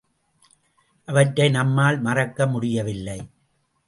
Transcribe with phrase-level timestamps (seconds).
[1.07, 3.19] அவற்றை நம்மால் மறக்க முடியவில்லை.